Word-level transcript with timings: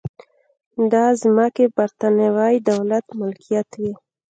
دا 0.91 1.05
ځمکې 1.21 1.65
د 1.69 1.73
برېټانوي 1.75 2.55
دولت 2.69 3.05
ملکیت 3.19 3.69
وې. 3.81 3.91